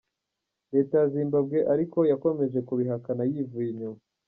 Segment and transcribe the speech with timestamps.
[0.73, 4.01] Leta ya Zimbabwe ariko yakomeje kubihakana yivuye inyuma.